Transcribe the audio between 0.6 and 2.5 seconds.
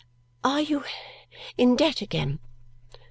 you in debt again?"